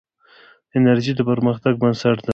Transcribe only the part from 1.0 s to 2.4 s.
د پرمختګ بنسټ دی.